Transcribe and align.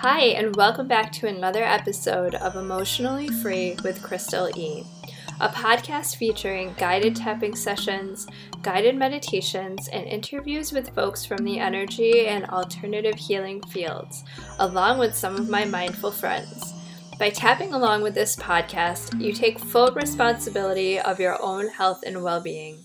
Hi, 0.00 0.28
and 0.28 0.56
welcome 0.56 0.88
back 0.88 1.12
to 1.12 1.26
another 1.26 1.62
episode 1.62 2.34
of 2.36 2.56
Emotionally 2.56 3.28
Free 3.28 3.76
with 3.84 4.00
Krystal 4.00 4.50
E, 4.56 4.86
a 5.42 5.50
podcast 5.50 6.16
featuring 6.16 6.74
guided 6.78 7.14
tapping 7.14 7.54
sessions, 7.54 8.26
guided 8.62 8.96
meditations, 8.96 9.88
and 9.88 10.06
interviews 10.06 10.72
with 10.72 10.94
folks 10.94 11.26
from 11.26 11.44
the 11.44 11.58
energy 11.58 12.28
and 12.28 12.46
alternative 12.46 13.16
healing 13.16 13.60
fields, 13.64 14.24
along 14.58 14.98
with 14.98 15.14
some 15.14 15.36
of 15.36 15.50
my 15.50 15.66
mindful 15.66 16.12
friends. 16.12 16.72
By 17.18 17.28
tapping 17.28 17.74
along 17.74 18.00
with 18.00 18.14
this 18.14 18.36
podcast, 18.36 19.20
you 19.20 19.34
take 19.34 19.58
full 19.58 19.92
responsibility 19.92 20.98
of 20.98 21.20
your 21.20 21.36
own 21.42 21.68
health 21.68 22.04
and 22.06 22.22
well 22.22 22.40
being. 22.40 22.78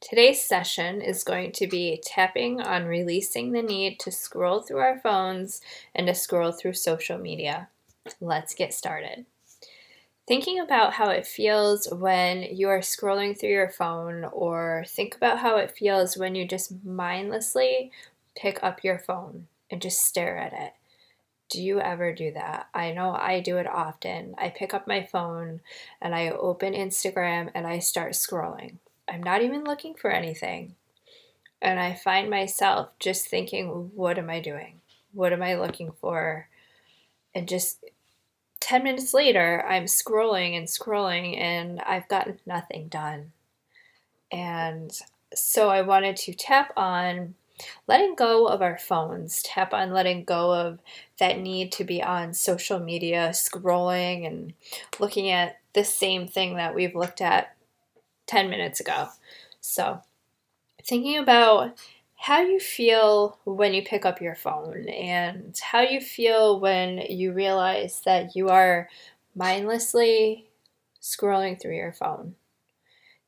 Today's 0.00 0.40
session 0.40 1.02
is 1.02 1.24
going 1.24 1.50
to 1.52 1.66
be 1.66 2.00
tapping 2.04 2.60
on 2.60 2.86
releasing 2.86 3.50
the 3.50 3.62
need 3.62 3.98
to 3.98 4.12
scroll 4.12 4.60
through 4.60 4.78
our 4.78 5.00
phones 5.00 5.60
and 5.92 6.06
to 6.06 6.14
scroll 6.14 6.52
through 6.52 6.74
social 6.74 7.18
media. 7.18 7.68
Let's 8.20 8.54
get 8.54 8.72
started. 8.72 9.26
Thinking 10.28 10.60
about 10.60 10.92
how 10.92 11.10
it 11.10 11.26
feels 11.26 11.92
when 11.92 12.42
you 12.42 12.68
are 12.68 12.78
scrolling 12.78 13.36
through 13.36 13.48
your 13.48 13.70
phone, 13.70 14.24
or 14.26 14.84
think 14.86 15.16
about 15.16 15.40
how 15.40 15.56
it 15.56 15.76
feels 15.76 16.16
when 16.16 16.36
you 16.36 16.46
just 16.46 16.84
mindlessly 16.84 17.90
pick 18.36 18.62
up 18.62 18.84
your 18.84 19.00
phone 19.00 19.48
and 19.68 19.82
just 19.82 20.04
stare 20.04 20.38
at 20.38 20.52
it. 20.52 20.74
Do 21.50 21.60
you 21.60 21.80
ever 21.80 22.12
do 22.12 22.30
that? 22.34 22.68
I 22.72 22.92
know 22.92 23.10
I 23.10 23.40
do 23.40 23.56
it 23.56 23.66
often. 23.66 24.36
I 24.38 24.50
pick 24.50 24.72
up 24.72 24.86
my 24.86 25.02
phone 25.02 25.60
and 26.00 26.14
I 26.14 26.28
open 26.30 26.74
Instagram 26.74 27.50
and 27.52 27.66
I 27.66 27.80
start 27.80 28.12
scrolling 28.12 28.76
I'm 29.08 29.22
not 29.22 29.42
even 29.42 29.64
looking 29.64 29.94
for 29.94 30.10
anything. 30.10 30.74
And 31.60 31.80
I 31.80 31.94
find 31.94 32.30
myself 32.30 32.90
just 33.00 33.28
thinking, 33.28 33.90
what 33.94 34.18
am 34.18 34.30
I 34.30 34.40
doing? 34.40 34.80
What 35.12 35.32
am 35.32 35.42
I 35.42 35.56
looking 35.56 35.92
for? 36.00 36.48
And 37.34 37.48
just 37.48 37.84
10 38.60 38.84
minutes 38.84 39.14
later, 39.14 39.64
I'm 39.66 39.84
scrolling 39.84 40.56
and 40.56 40.66
scrolling, 40.66 41.38
and 41.38 41.80
I've 41.80 42.08
gotten 42.08 42.38
nothing 42.46 42.88
done. 42.88 43.32
And 44.30 44.92
so 45.34 45.68
I 45.70 45.82
wanted 45.82 46.16
to 46.16 46.34
tap 46.34 46.72
on 46.76 47.34
letting 47.86 48.14
go 48.14 48.46
of 48.46 48.62
our 48.62 48.78
phones, 48.78 49.42
tap 49.42 49.72
on 49.72 49.92
letting 49.92 50.24
go 50.24 50.52
of 50.52 50.78
that 51.18 51.38
need 51.38 51.72
to 51.72 51.84
be 51.84 52.02
on 52.02 52.34
social 52.34 52.78
media, 52.78 53.30
scrolling 53.32 54.26
and 54.26 54.52
looking 55.00 55.30
at 55.30 55.58
the 55.72 55.84
same 55.84 56.28
thing 56.28 56.56
that 56.56 56.74
we've 56.74 56.94
looked 56.94 57.20
at 57.20 57.56
10 58.28 58.48
minutes 58.48 58.78
ago. 58.78 59.08
So, 59.60 60.00
thinking 60.84 61.18
about 61.18 61.76
how 62.16 62.40
you 62.40 62.60
feel 62.60 63.38
when 63.44 63.74
you 63.74 63.82
pick 63.82 64.04
up 64.04 64.20
your 64.20 64.34
phone 64.34 64.88
and 64.88 65.58
how 65.60 65.80
you 65.80 66.00
feel 66.00 66.60
when 66.60 66.98
you 66.98 67.32
realize 67.32 68.02
that 68.04 68.36
you 68.36 68.48
are 68.48 68.88
mindlessly 69.34 70.48
scrolling 71.00 71.60
through 71.60 71.76
your 71.76 71.92
phone. 71.92 72.34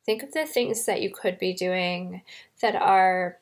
Think 0.05 0.23
of 0.23 0.33
the 0.33 0.47
things 0.47 0.87
that 0.87 1.03
you 1.03 1.11
could 1.11 1.39
be 1.39 1.53
doing 1.53 2.23
that 2.62 2.75
are 2.75 3.39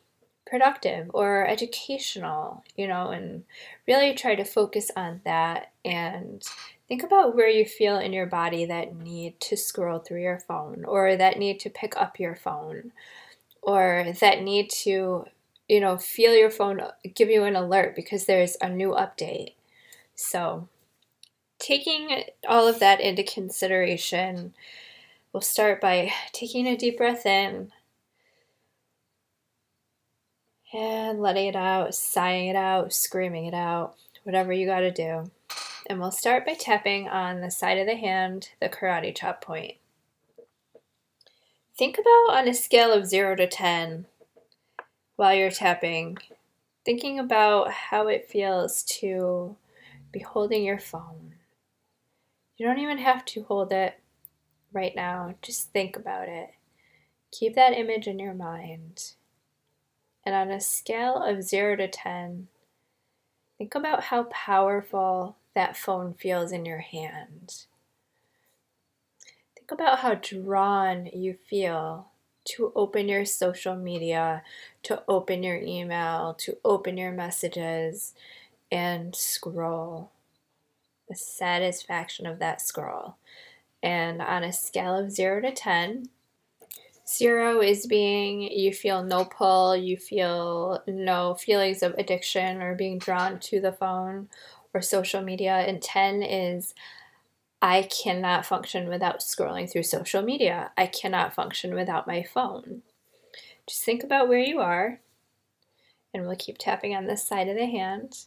productive 0.46 1.10
or 1.14 1.46
educational, 1.46 2.64
you 2.76 2.86
know, 2.86 3.08
and 3.08 3.44
really 3.86 4.14
try 4.14 4.34
to 4.34 4.44
focus 4.44 4.90
on 4.96 5.20
that 5.24 5.72
and 5.84 6.42
Think 6.88 7.02
about 7.02 7.36
where 7.36 7.50
you 7.50 7.66
feel 7.66 7.98
in 7.98 8.14
your 8.14 8.24
body 8.24 8.64
that 8.64 8.96
need 8.96 9.38
to 9.40 9.58
scroll 9.58 9.98
through 9.98 10.22
your 10.22 10.40
phone 10.40 10.86
or 10.86 11.16
that 11.16 11.38
need 11.38 11.60
to 11.60 11.70
pick 11.70 11.94
up 11.98 12.18
your 12.18 12.34
phone 12.34 12.92
or 13.60 14.06
that 14.20 14.42
need 14.42 14.70
to, 14.70 15.26
you 15.68 15.80
know, 15.80 15.98
feel 15.98 16.34
your 16.34 16.48
phone 16.48 16.80
give 17.14 17.28
you 17.28 17.44
an 17.44 17.56
alert 17.56 17.94
because 17.94 18.24
there's 18.24 18.56
a 18.62 18.70
new 18.70 18.92
update. 18.92 19.52
So, 20.14 20.66
taking 21.58 22.24
all 22.48 22.66
of 22.66 22.78
that 22.78 23.02
into 23.02 23.22
consideration, 23.22 24.54
we'll 25.32 25.42
start 25.42 25.82
by 25.82 26.10
taking 26.32 26.66
a 26.66 26.76
deep 26.76 26.96
breath 26.96 27.26
in 27.26 27.70
and 30.72 31.20
letting 31.20 31.48
it 31.48 31.56
out, 31.56 31.94
sighing 31.94 32.48
it 32.48 32.56
out, 32.56 32.94
screaming 32.94 33.44
it 33.44 33.54
out, 33.54 33.94
whatever 34.22 34.54
you 34.54 34.64
got 34.64 34.80
to 34.80 34.90
do 34.90 35.30
and 35.88 35.98
we'll 35.98 36.10
start 36.10 36.44
by 36.44 36.52
tapping 36.52 37.08
on 37.08 37.40
the 37.40 37.50
side 37.50 37.78
of 37.78 37.86
the 37.86 37.96
hand, 37.96 38.50
the 38.60 38.68
karate 38.68 39.16
chop 39.16 39.42
point. 39.42 39.76
Think 41.76 41.96
about 41.96 42.36
on 42.36 42.48
a 42.48 42.54
scale 42.54 42.92
of 42.92 43.06
0 43.06 43.36
to 43.36 43.46
10 43.46 44.06
while 45.16 45.34
you're 45.34 45.50
tapping, 45.50 46.18
thinking 46.84 47.18
about 47.18 47.70
how 47.70 48.06
it 48.08 48.28
feels 48.28 48.82
to 48.84 49.56
be 50.12 50.20
holding 50.20 50.62
your 50.62 50.78
phone. 50.78 51.34
You 52.56 52.66
don't 52.66 52.80
even 52.80 52.98
have 52.98 53.24
to 53.26 53.44
hold 53.44 53.72
it 53.72 53.98
right 54.72 54.94
now, 54.94 55.34
just 55.40 55.72
think 55.72 55.96
about 55.96 56.28
it. 56.28 56.50
Keep 57.30 57.54
that 57.54 57.72
image 57.72 58.06
in 58.06 58.18
your 58.18 58.34
mind. 58.34 59.12
And 60.26 60.34
on 60.34 60.50
a 60.50 60.60
scale 60.60 61.22
of 61.22 61.42
0 61.42 61.76
to 61.76 61.88
10, 61.88 62.48
think 63.56 63.74
about 63.74 64.04
how 64.04 64.24
powerful 64.24 65.36
that 65.58 65.76
phone 65.76 66.14
feels 66.14 66.52
in 66.52 66.64
your 66.64 66.78
hand. 66.78 67.64
Think 69.56 69.72
about 69.72 69.98
how 69.98 70.14
drawn 70.14 71.06
you 71.06 71.36
feel 71.50 72.12
to 72.50 72.70
open 72.76 73.08
your 73.08 73.24
social 73.24 73.74
media, 73.74 74.44
to 74.84 75.02
open 75.08 75.42
your 75.42 75.56
email, 75.56 76.34
to 76.34 76.58
open 76.64 76.96
your 76.96 77.10
messages, 77.10 78.14
and 78.70 79.16
scroll. 79.16 80.12
The 81.08 81.16
satisfaction 81.16 82.24
of 82.24 82.38
that 82.38 82.60
scroll. 82.60 83.16
And 83.82 84.22
on 84.22 84.44
a 84.44 84.52
scale 84.52 84.94
of 84.94 85.10
0 85.10 85.40
to 85.40 85.50
10, 85.50 86.08
Zero 87.10 87.62
is 87.62 87.86
being 87.86 88.42
you 88.42 88.70
feel 88.70 89.02
no 89.02 89.24
pull, 89.24 89.74
you 89.74 89.96
feel 89.96 90.82
no 90.86 91.34
feelings 91.34 91.82
of 91.82 91.94
addiction 91.94 92.60
or 92.60 92.74
being 92.74 92.98
drawn 92.98 93.40
to 93.40 93.60
the 93.60 93.72
phone 93.72 94.28
or 94.74 94.82
social 94.82 95.22
media. 95.22 95.52
And 95.52 95.82
10 95.82 96.22
is 96.22 96.74
I 97.60 97.82
cannot 97.82 98.46
function 98.46 98.88
without 98.88 99.20
scrolling 99.20 99.70
through 99.70 99.82
social 99.82 100.22
media. 100.22 100.70
I 100.76 100.86
cannot 100.86 101.34
function 101.34 101.74
without 101.74 102.06
my 102.06 102.22
phone. 102.22 102.82
Just 103.66 103.84
think 103.84 104.02
about 104.02 104.28
where 104.28 104.38
you 104.38 104.60
are, 104.60 105.00
and 106.14 106.26
we'll 106.26 106.36
keep 106.36 106.56
tapping 106.58 106.94
on 106.94 107.06
this 107.06 107.26
side 107.26 107.48
of 107.48 107.56
the 107.56 107.66
hand. 107.66 108.24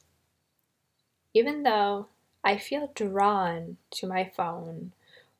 Even 1.33 1.63
though 1.63 2.07
I 2.43 2.57
feel 2.57 2.91
drawn 2.93 3.77
to 3.91 4.07
my 4.07 4.29
phone 4.35 4.91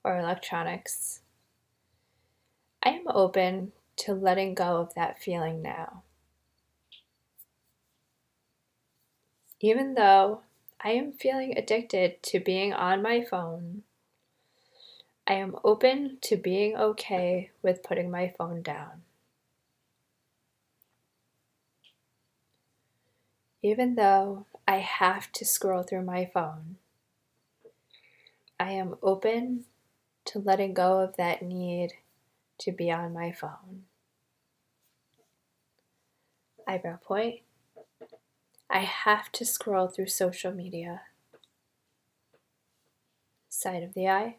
or 0.03 0.17
electronics, 0.17 1.19
I 2.81 2.89
am 2.89 3.03
open 3.07 3.73
to 3.97 4.13
letting 4.13 4.55
go 4.55 4.77
of 4.77 4.93
that 4.95 5.21
feeling 5.21 5.61
now. 5.61 6.03
Even 9.59 9.93
though 9.93 10.41
I 10.83 10.91
am 10.91 11.11
feeling 11.11 11.55
addicted 11.57 12.23
to 12.23 12.39
being 12.39 12.73
on 12.73 13.03
my 13.03 13.23
phone. 13.23 13.83
I 15.27 15.33
am 15.33 15.55
open 15.63 16.17
to 16.21 16.35
being 16.35 16.75
okay 16.75 17.51
with 17.61 17.83
putting 17.83 18.09
my 18.09 18.33
phone 18.35 18.63
down. 18.63 19.03
Even 23.61 23.93
though 23.93 24.47
I 24.67 24.77
have 24.77 25.31
to 25.33 25.45
scroll 25.45 25.83
through 25.83 26.03
my 26.03 26.25
phone, 26.25 26.77
I 28.59 28.71
am 28.71 28.95
open 29.03 29.65
to 30.25 30.39
letting 30.39 30.73
go 30.73 30.99
of 30.99 31.15
that 31.17 31.43
need 31.43 31.93
to 32.59 32.71
be 32.71 32.91
on 32.91 33.13
my 33.13 33.31
phone. 33.31 33.83
Eyebrow 36.67 36.97
point. 36.97 37.41
I 38.73 38.79
have 38.79 39.33
to 39.33 39.43
scroll 39.43 39.89
through 39.89 40.07
social 40.07 40.53
media. 40.53 41.01
Side 43.49 43.83
of 43.83 43.93
the 43.93 44.07
eye. 44.07 44.37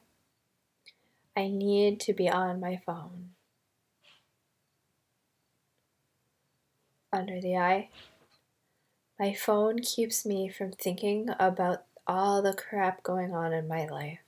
I 1.37 1.49
need 1.49 2.01
to 2.01 2.15
be 2.15 2.31
on 2.31 2.59
my 2.59 2.81
phone. 2.87 3.33
Under 7.13 7.43
the 7.43 7.59
eye. 7.59 7.91
My 9.21 9.35
phone 9.35 9.81
keeps 9.81 10.25
me 10.25 10.49
from 10.49 10.73
thinking 10.73 11.29
about 11.39 11.85
all 12.07 12.41
the 12.41 12.55
crap 12.55 13.03
going 13.03 13.35
on 13.35 13.53
in 13.53 13.69
my 13.69 13.85
life. 13.85 14.21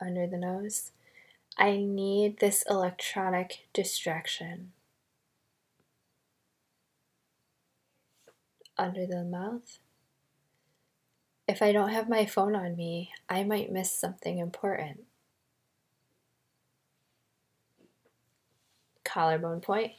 Under 0.00 0.26
the 0.26 0.38
nose. 0.38 0.92
I 1.58 1.76
need 1.76 2.40
this 2.40 2.64
electronic 2.66 3.68
distraction. 3.74 4.72
Under 8.78 9.06
the 9.06 9.24
mouth. 9.24 9.78
If 11.48 11.60
I 11.60 11.72
don't 11.72 11.90
have 11.90 12.08
my 12.08 12.24
phone 12.24 12.54
on 12.54 12.76
me, 12.76 13.10
I 13.28 13.44
might 13.44 13.72
miss 13.72 13.90
something 13.90 14.38
important. 14.38 15.00
Collarbone 19.04 19.60
point. 19.60 19.92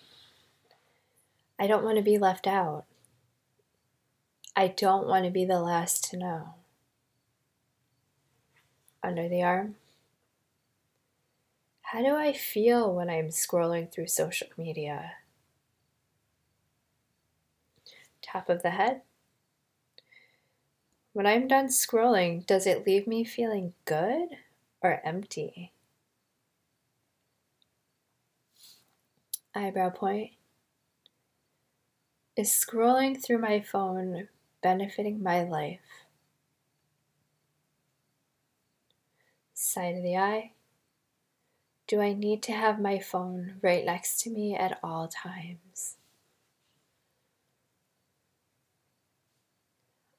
I 1.60 1.68
don't 1.68 1.84
want 1.84 1.98
to 1.98 2.04
be 2.04 2.18
left 2.18 2.48
out. 2.48 2.86
I 4.56 4.68
don't 4.68 5.08
want 5.08 5.26
to 5.26 5.32
be 5.32 5.46
the 5.46 5.60
last 5.60 6.10
to 6.12 6.18
know. 6.18 6.56
Under 9.04 9.28
the 9.28 9.44
arm. 9.44 9.76
How 11.82 12.02
do 12.02 12.16
I 12.16 12.34
feel 12.34 12.92
when 12.94 13.10
I'm 13.10 13.28
scrolling 13.28 13.92
through 13.92 14.08
social 14.08 14.48
media? 14.58 15.12
Top 18.24 18.50
of 18.50 18.64
the 18.64 18.72
head. 18.72 19.02
When 21.12 21.28
I'm 21.28 21.48
done 21.48 21.68
scrolling, 21.68 22.46
does 22.48 22.66
it 22.66 22.88
leave 22.88 23.06
me 23.06 23.24
feeling 23.24 23.74
good 23.86 24.30
or 24.82 25.00
empty? 25.06 25.72
Eyebrow 29.54 29.92
point. 29.92 30.32
Is 32.36 32.50
scrolling 32.50 33.22
through 33.22 33.38
my 33.38 33.62
phone 33.62 34.28
benefiting 34.64 35.22
my 35.22 35.44
life? 35.44 35.82
Side 39.54 39.98
of 39.98 40.04
the 40.04 40.18
eye. 40.18 40.54
Do 41.86 42.02
I 42.02 42.14
need 42.14 42.42
to 42.44 42.54
have 42.54 42.82
my 42.82 42.98
phone 42.98 43.56
right 43.62 43.86
next 43.86 44.20
to 44.22 44.32
me 44.32 44.56
at 44.56 44.80
all 44.82 45.08
times? 45.08 45.98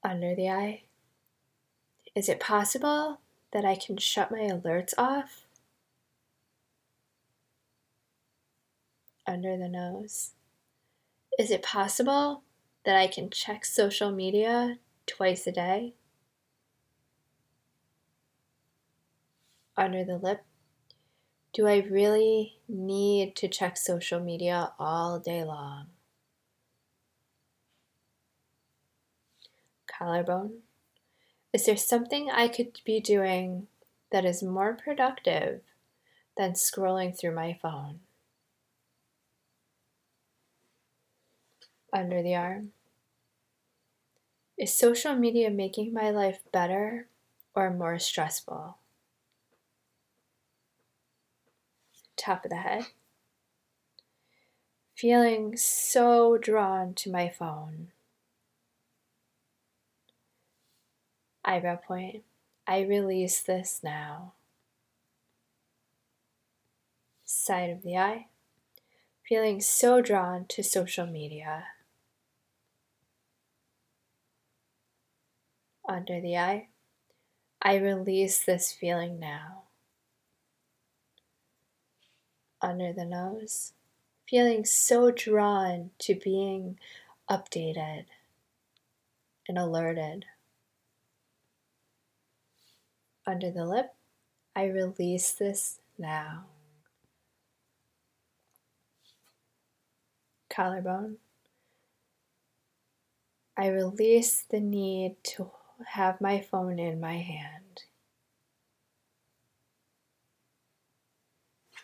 Under 0.05 0.35
the 0.35 0.47
eye. 0.49 0.83
Is 2.13 2.29
it 2.29 2.39
possible 2.39 3.21
that 3.51 3.65
I 3.65 3.75
can 3.75 3.97
shut 3.97 4.29
my 4.29 4.37
alerts 4.37 4.93
off? 4.99 5.47
Under 9.25 9.57
the 9.57 9.67
nose. 9.67 10.33
Is 11.39 11.49
it 11.49 11.63
possible 11.63 12.43
that 12.85 12.95
I 12.95 13.07
can 13.07 13.31
check 13.31 13.65
social 13.65 14.11
media 14.11 14.77
twice 15.07 15.47
a 15.47 15.51
day? 15.51 15.95
Under 19.75 20.03
the 20.03 20.19
lip. 20.19 20.43
Do 21.51 21.65
I 21.65 21.77
really 21.77 22.59
need 22.69 23.35
to 23.37 23.47
check 23.47 23.75
social 23.75 24.19
media 24.19 24.71
all 24.77 25.17
day 25.17 25.43
long? 25.43 25.87
Collarbone. 29.97 30.61
Is 31.53 31.65
there 31.65 31.77
something 31.77 32.29
I 32.29 32.49
could 32.49 32.79
be 32.85 32.99
doing 32.99 33.67
that 34.11 34.25
is 34.25 34.43
more 34.43 34.73
productive 34.73 35.61
than 36.35 36.51
scrolling 36.51 37.17
through 37.17 37.33
my 37.33 37.57
phone? 37.61 38.01
Under 41.93 42.21
the 42.21 42.35
arm. 42.35 42.73
Is 44.57 44.73
social 44.75 45.15
media 45.15 45.49
making 45.49 45.93
my 45.93 46.09
life 46.09 46.39
better 46.51 47.07
or 47.55 47.71
more 47.71 47.97
stressful? 47.99 48.77
Top 52.17 52.43
of 52.43 52.49
the 52.49 52.57
head. 52.57 52.87
Feeling 54.95 55.55
so 55.55 56.37
drawn 56.37 56.93
to 56.95 57.11
my 57.11 57.29
phone. 57.29 57.91
Eyebrow 61.47 61.75
point. 61.75 62.23
I 62.65 62.81
release 62.81 63.39
this 63.39 63.81
now. 63.83 64.33
Side 67.23 67.69
of 67.69 67.83
the 67.83 67.95
eye. 67.95 68.27
Feeling 69.27 69.61
so 69.61 70.01
drawn 70.01 70.45
to 70.49 70.63
social 70.63 71.05
media. 71.05 71.65
Under 75.87 76.19
the 76.19 76.35
eye. 76.35 76.69
I 77.61 77.75
release 77.75 78.43
this 78.43 78.71
feeling 78.71 79.19
now. 79.19 79.63
Under 82.59 82.91
the 82.91 83.05
nose. 83.05 83.73
Feeling 84.27 84.65
so 84.65 85.11
drawn 85.11 85.91
to 85.99 86.15
being 86.15 86.79
updated 87.29 88.05
and 89.47 89.59
alerted 89.59 90.25
under 93.27 93.51
the 93.51 93.65
lip. 93.65 93.93
I 94.55 94.65
release 94.65 95.31
this 95.33 95.79
now. 95.97 96.45
Collarbone. 100.49 101.17
I 103.57 103.67
release 103.67 104.43
the 104.49 104.59
need 104.59 105.15
to 105.23 105.51
have 105.87 106.21
my 106.21 106.41
phone 106.41 106.79
in 106.79 106.99
my 106.99 107.17
hand. 107.17 107.83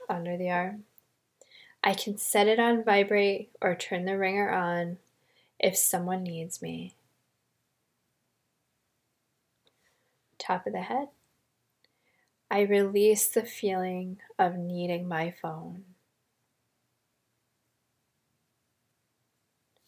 Under 0.09 0.37
the 0.37 0.49
arm. 0.49 0.83
I 1.83 1.93
can 1.93 2.17
set 2.17 2.47
it 2.47 2.59
on 2.59 2.83
vibrate 2.83 3.49
or 3.61 3.75
turn 3.75 4.05
the 4.05 4.17
ringer 4.17 4.51
on 4.51 4.97
if 5.59 5.75
someone 5.75 6.23
needs 6.23 6.61
me. 6.61 6.95
Top 10.37 10.67
of 10.67 10.73
the 10.73 10.81
head. 10.81 11.07
I 12.51 12.63
release 12.63 13.29
the 13.29 13.45
feeling 13.45 14.17
of 14.37 14.57
needing 14.57 15.07
my 15.07 15.33
phone. 15.41 15.85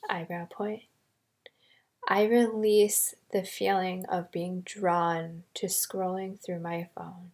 Eyebrow 0.10 0.48
point. 0.50 0.84
I 2.08 2.24
release 2.24 3.16
the 3.34 3.44
feeling 3.44 4.06
of 4.06 4.32
being 4.32 4.62
drawn 4.62 5.44
to 5.56 5.66
scrolling 5.66 6.40
through 6.40 6.62
my 6.62 6.88
phone. 6.96 7.32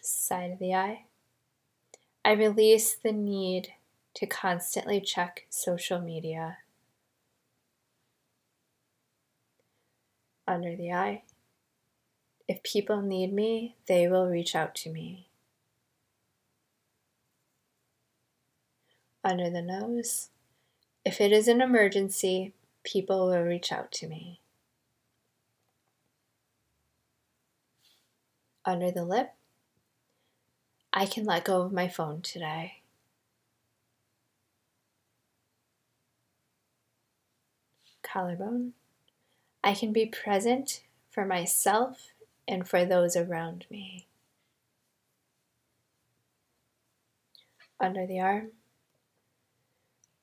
Side 0.00 0.50
of 0.50 0.58
the 0.58 0.74
eye. 0.74 1.04
I 2.24 2.32
release 2.32 2.96
the 2.96 3.12
need 3.12 3.74
to 4.14 4.26
constantly 4.26 5.00
check 5.00 5.46
social 5.50 6.00
media. 6.00 6.58
Under 10.48 10.74
the 10.74 10.90
eye. 10.90 11.22
If 12.48 12.62
people 12.62 13.02
need 13.02 13.32
me, 13.32 13.74
they 13.86 14.06
will 14.06 14.26
reach 14.26 14.54
out 14.54 14.74
to 14.76 14.90
me. 14.90 15.28
Under 19.24 19.50
the 19.50 19.62
nose. 19.62 20.30
If 21.04 21.20
it 21.20 21.32
is 21.32 21.48
an 21.48 21.60
emergency, 21.60 22.52
people 22.84 23.26
will 23.26 23.42
reach 23.42 23.72
out 23.72 23.90
to 23.92 24.06
me. 24.06 24.40
Under 28.64 28.92
the 28.92 29.04
lip. 29.04 29.32
I 30.92 31.06
can 31.06 31.24
let 31.24 31.44
go 31.44 31.62
of 31.62 31.72
my 31.72 31.88
phone 31.88 32.22
today. 32.22 32.82
Collarbone. 38.04 38.72
I 39.64 39.74
can 39.74 39.92
be 39.92 40.06
present 40.06 40.84
for 41.10 41.26
myself 41.26 42.12
and 42.48 42.68
for 42.68 42.84
those 42.84 43.16
around 43.16 43.66
me. 43.70 44.06
Under 47.80 48.06
the 48.06 48.20
arm, 48.20 48.52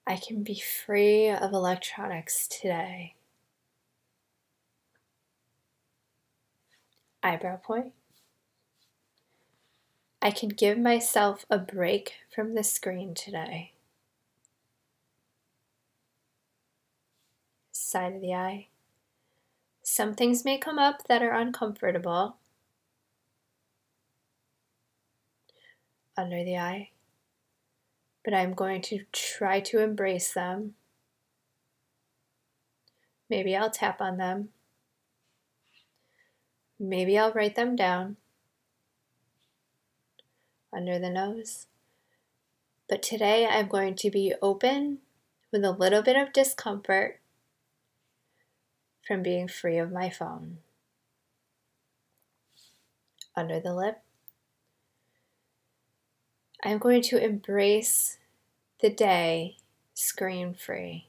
I 0.08 0.18
can 0.18 0.44
be 0.44 0.60
free 0.60 1.30
of 1.30 1.54
electronics 1.54 2.48
today. 2.48 3.16
Eyebrow 7.22 7.58
point. 7.58 7.94
I 10.22 10.32
can 10.32 10.50
give 10.50 10.78
myself 10.78 11.46
a 11.50 11.58
break 11.58 12.14
from 12.34 12.56
the 12.56 12.64
screen 12.64 13.14
today. 13.14 13.74
Side 17.72 18.16
of 18.16 18.22
the 18.22 18.34
eye. 18.34 18.68
Some 19.84 20.14
things 20.14 20.46
may 20.46 20.58
come 20.58 20.80
up 20.80 21.08
that 21.10 21.22
are 21.22 21.34
uncomfortable 21.34 22.38
under 26.18 26.42
the 26.44 26.58
eye, 26.58 26.92
but 28.24 28.34
I'm 28.34 28.54
going 28.54 28.82
to 28.84 29.02
try 29.12 29.60
to 29.60 29.82
embrace 29.82 30.34
them. 30.34 30.76
Maybe 33.30 33.58
I'll 33.58 33.70
tap 33.70 34.00
on 34.00 34.18
them. 34.18 34.50
Maybe 36.80 37.18
I'll 37.18 37.34
write 37.34 37.56
them 37.56 37.76
down 37.76 38.16
under 40.72 40.98
the 40.98 41.10
nose. 41.10 41.68
But 42.88 43.04
today 43.04 43.46
I'm 43.46 43.68
going 43.68 43.96
to 43.96 44.10
be 44.10 44.34
open 44.42 45.00
with 45.52 45.66
a 45.66 45.72
little 45.72 46.02
bit 46.02 46.16
of 46.16 46.32
discomfort 46.32 47.20
from 49.08 49.22
being 49.22 49.48
free 49.48 49.78
of 49.78 49.92
my 49.92 50.10
phone. 50.10 50.60
Under 53.36 53.60
the 53.60 53.74
lip, 53.74 54.02
I'm 56.64 56.78
going 56.78 57.02
to 57.04 57.24
embrace 57.24 58.18
the 58.80 58.90
day 58.90 59.58
screen 59.94 60.54
free. 60.54 61.08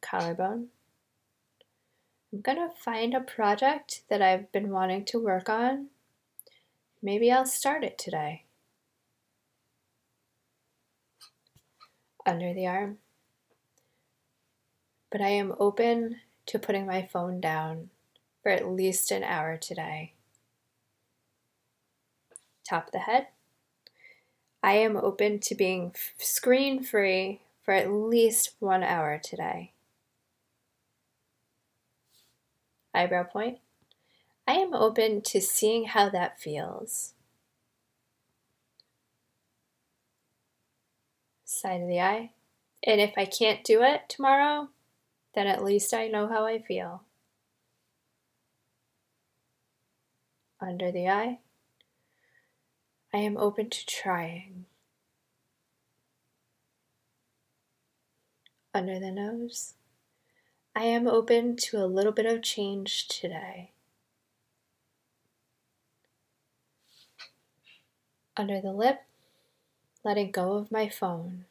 Collarbone. 0.00 0.68
I'm 2.32 2.40
going 2.40 2.58
to 2.58 2.70
find 2.76 3.14
a 3.14 3.20
project 3.20 4.02
that 4.10 4.20
I've 4.20 4.52
been 4.52 4.70
wanting 4.70 5.04
to 5.06 5.18
work 5.18 5.48
on. 5.48 5.88
Maybe 7.02 7.30
I'll 7.30 7.46
start 7.46 7.84
it 7.84 7.98
today. 7.98 8.44
Under 12.26 12.52
the 12.54 12.66
arm. 12.66 12.98
But 15.14 15.20
I 15.20 15.28
am 15.28 15.54
open 15.60 16.16
to 16.46 16.58
putting 16.58 16.86
my 16.86 17.02
phone 17.06 17.40
down 17.40 17.90
for 18.42 18.48
at 18.48 18.66
least 18.66 19.12
an 19.12 19.22
hour 19.22 19.56
today. 19.56 20.14
Top 22.68 22.86
of 22.86 22.92
the 22.92 22.98
head. 22.98 23.28
I 24.60 24.72
am 24.72 24.96
open 24.96 25.38
to 25.38 25.54
being 25.54 25.94
screen 26.18 26.82
free 26.82 27.42
for 27.62 27.72
at 27.72 27.92
least 27.92 28.54
one 28.58 28.82
hour 28.82 29.20
today. 29.22 29.70
eyebrow 32.92 33.22
point. 33.22 33.58
I 34.48 34.54
am 34.54 34.74
open 34.74 35.22
to 35.26 35.40
seeing 35.40 35.84
how 35.84 36.08
that 36.08 36.40
feels. 36.40 37.14
Side 41.44 41.82
of 41.82 41.86
the 41.88 42.00
eye. 42.00 42.32
And 42.82 43.00
if 43.00 43.12
I 43.16 43.26
can't 43.26 43.62
do 43.62 43.80
it 43.80 44.08
tomorrow, 44.08 44.70
then 45.34 45.46
at 45.46 45.64
least 45.64 45.92
I 45.92 46.08
know 46.08 46.28
how 46.28 46.46
I 46.46 46.60
feel. 46.60 47.02
Under 50.60 50.90
the 50.90 51.08
eye. 51.08 51.38
I 53.12 53.18
am 53.18 53.36
open 53.36 53.70
to 53.70 53.86
trying. 53.86 54.66
Under 58.72 58.98
the 58.98 59.10
nose. 59.10 59.74
I 60.74 60.84
am 60.84 61.06
open 61.06 61.56
to 61.56 61.76
a 61.78 61.86
little 61.86 62.10
bit 62.10 62.26
of 62.26 62.42
change 62.42 63.06
today. 63.06 63.70
Under 68.36 68.60
the 68.60 68.72
lip, 68.72 69.02
letting 70.02 70.32
go 70.32 70.54
of 70.54 70.72
my 70.72 70.88
phone. 70.88 71.44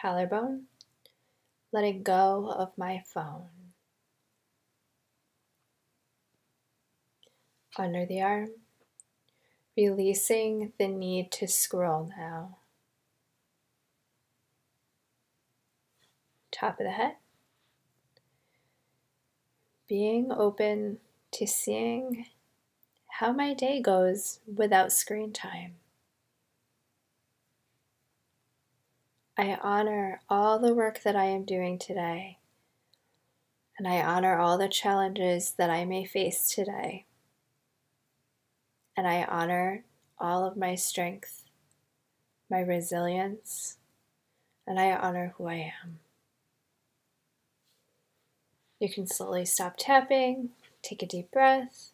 Collarbone, 0.00 0.64
letting 1.72 2.02
go 2.02 2.50
of 2.50 2.76
my 2.76 3.02
phone. 3.06 3.48
Under 7.76 8.06
the 8.06 8.20
arm, 8.20 8.50
releasing 9.76 10.72
the 10.78 10.88
need 10.88 11.30
to 11.32 11.46
scroll 11.46 12.10
now. 12.16 12.56
top 16.60 16.78
of 16.78 16.84
the 16.84 16.92
head. 16.92 17.16
Being 19.88 20.30
open 20.30 20.98
to 21.32 21.46
seeing 21.46 22.26
how 23.08 23.32
my 23.32 23.54
day 23.54 23.80
goes 23.80 24.40
without 24.46 24.92
screen 24.92 25.32
time. 25.32 25.79
I 29.40 29.58
honor 29.62 30.20
all 30.28 30.58
the 30.58 30.74
work 30.74 31.02
that 31.02 31.16
I 31.16 31.24
am 31.24 31.46
doing 31.46 31.78
today, 31.78 32.36
and 33.78 33.88
I 33.88 34.02
honor 34.02 34.38
all 34.38 34.58
the 34.58 34.68
challenges 34.68 35.52
that 35.52 35.70
I 35.70 35.86
may 35.86 36.04
face 36.04 36.46
today. 36.46 37.06
And 38.94 39.08
I 39.08 39.24
honor 39.24 39.84
all 40.18 40.44
of 40.44 40.58
my 40.58 40.74
strength, 40.74 41.44
my 42.50 42.60
resilience, 42.60 43.78
and 44.66 44.78
I 44.78 44.94
honor 44.94 45.32
who 45.38 45.46
I 45.46 45.72
am. 45.82 46.00
You 48.78 48.90
can 48.92 49.06
slowly 49.06 49.46
stop 49.46 49.76
tapping, 49.78 50.50
take 50.82 51.02
a 51.02 51.06
deep 51.06 51.30
breath, 51.30 51.92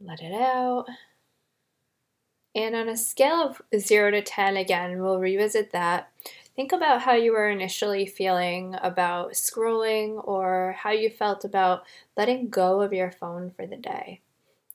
let 0.00 0.22
it 0.22 0.34
out. 0.34 0.86
And 2.54 2.74
on 2.74 2.88
a 2.88 2.96
scale 2.96 3.42
of 3.42 3.62
0 3.78 4.10
to 4.12 4.22
10, 4.22 4.56
again, 4.56 5.00
we'll 5.00 5.20
revisit 5.20 5.70
that. 5.72 6.10
Think 6.56 6.72
about 6.72 7.02
how 7.02 7.14
you 7.14 7.32
were 7.32 7.48
initially 7.48 8.06
feeling 8.06 8.76
about 8.82 9.32
scrolling 9.32 10.20
or 10.26 10.76
how 10.78 10.90
you 10.90 11.08
felt 11.08 11.44
about 11.44 11.84
letting 12.16 12.48
go 12.48 12.80
of 12.80 12.92
your 12.92 13.10
phone 13.10 13.50
for 13.50 13.66
the 13.66 13.76
day 13.76 14.20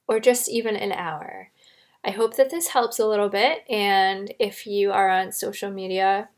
or 0.07 0.19
just 0.19 0.49
even 0.49 0.75
an 0.75 0.91
hour. 0.91 1.51
I 2.03 2.11
hope 2.11 2.37
that 2.37 2.49
this 2.49 2.69
helps 2.69 2.99
a 2.99 3.07
little 3.07 3.29
bit. 3.29 3.63
And 3.69 4.33
if 4.39 4.65
you 4.67 4.91
are 4.91 5.09
on 5.09 5.31
social 5.31 5.71
media, 5.71 6.29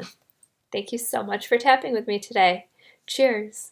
Thank 0.72 0.90
you 0.90 0.98
so 0.98 1.22
much 1.22 1.46
for 1.46 1.58
tapping 1.58 1.92
with 1.92 2.08
me 2.08 2.18
today. 2.18 2.66
Cheers. 3.06 3.70